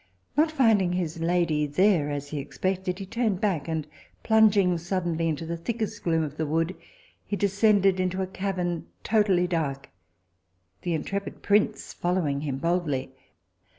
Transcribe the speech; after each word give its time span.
Not 0.35 0.51
finding 0.51 0.93
his 0.93 1.19
lady 1.19 1.67
there, 1.67 2.09
as 2.09 2.29
he 2.29 2.39
expected, 2.39 2.97
he 2.97 3.05
turned 3.05 3.39
back, 3.39 3.67
and 3.67 3.85
plunging 4.23 4.79
suddenly 4.79 5.29
into 5.29 5.45
the 5.45 5.57
thickest 5.57 6.01
gloom 6.03 6.23
of 6.23 6.37
the 6.37 6.45
wood, 6.47 6.75
he 7.27 7.35
descended 7.35 7.99
into 7.99 8.23
a 8.23 8.25
cavern 8.25 8.87
totally 9.03 9.45
dark, 9.45 9.91
the 10.81 10.95
intrepid 10.95 11.43
prince 11.43 11.93
following 11.93 12.41
him 12.41 12.57
boldly. 12.57 13.11